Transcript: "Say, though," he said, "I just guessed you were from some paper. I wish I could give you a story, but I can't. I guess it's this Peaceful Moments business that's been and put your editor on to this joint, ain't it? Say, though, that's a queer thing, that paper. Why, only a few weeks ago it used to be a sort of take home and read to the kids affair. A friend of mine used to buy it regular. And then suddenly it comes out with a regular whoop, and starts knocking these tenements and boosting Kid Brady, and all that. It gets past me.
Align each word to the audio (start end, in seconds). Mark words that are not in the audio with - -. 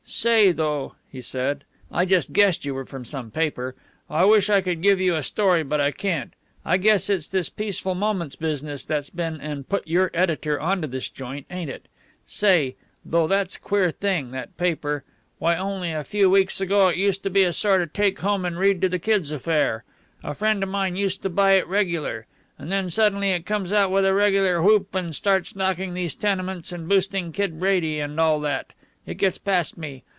"Say, 0.13 0.51
though," 0.51 0.95
he 1.09 1.21
said, 1.21 1.63
"I 1.89 2.03
just 2.03 2.33
guessed 2.33 2.65
you 2.65 2.73
were 2.73 2.85
from 2.85 3.05
some 3.05 3.31
paper. 3.31 3.75
I 4.09 4.25
wish 4.25 4.49
I 4.49 4.59
could 4.59 4.81
give 4.81 4.99
you 4.99 5.15
a 5.15 5.23
story, 5.23 5.63
but 5.63 5.79
I 5.79 5.91
can't. 5.91 6.33
I 6.65 6.75
guess 6.75 7.09
it's 7.09 7.29
this 7.29 7.49
Peaceful 7.49 7.95
Moments 7.95 8.35
business 8.35 8.83
that's 8.83 9.09
been 9.09 9.39
and 9.39 9.69
put 9.69 9.87
your 9.87 10.11
editor 10.13 10.59
on 10.59 10.81
to 10.81 10.87
this 10.87 11.07
joint, 11.07 11.45
ain't 11.49 11.69
it? 11.69 11.87
Say, 12.27 12.75
though, 13.05 13.25
that's 13.25 13.55
a 13.55 13.59
queer 13.61 13.89
thing, 13.89 14.31
that 14.31 14.57
paper. 14.57 15.05
Why, 15.39 15.55
only 15.55 15.93
a 15.93 16.03
few 16.03 16.29
weeks 16.29 16.59
ago 16.59 16.89
it 16.89 16.97
used 16.97 17.23
to 17.23 17.29
be 17.29 17.43
a 17.45 17.53
sort 17.53 17.81
of 17.81 17.93
take 17.93 18.19
home 18.19 18.43
and 18.43 18.59
read 18.59 18.81
to 18.81 18.89
the 18.89 18.99
kids 18.99 19.31
affair. 19.31 19.85
A 20.25 20.33
friend 20.35 20.61
of 20.61 20.67
mine 20.67 20.97
used 20.97 21.23
to 21.23 21.29
buy 21.29 21.53
it 21.53 21.65
regular. 21.69 22.27
And 22.59 22.69
then 22.69 22.89
suddenly 22.89 23.29
it 23.31 23.45
comes 23.45 23.71
out 23.71 23.91
with 23.91 24.05
a 24.05 24.13
regular 24.13 24.61
whoop, 24.61 24.93
and 24.93 25.15
starts 25.15 25.55
knocking 25.55 25.93
these 25.93 26.15
tenements 26.15 26.73
and 26.73 26.89
boosting 26.89 27.31
Kid 27.31 27.57
Brady, 27.61 28.01
and 28.01 28.19
all 28.19 28.41
that. 28.41 28.73
It 29.03 29.15
gets 29.17 29.39
past 29.39 29.79
me. 29.79 30.03